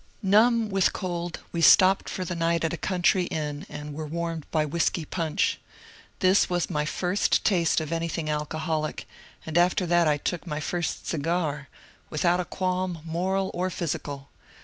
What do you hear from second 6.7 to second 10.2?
my first taste of anything alcoholic, and after that I